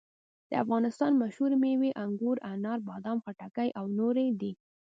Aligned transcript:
د 0.49 0.51
افغانستان 0.63 1.11
مشهورې 1.21 1.57
مېوې 1.63 1.89
انګور، 2.03 2.37
انار، 2.53 2.79
بادام، 2.89 3.17
خټکي 3.25 3.69
او 3.79 3.85
نورې 3.99 4.27
دي. 4.41 4.51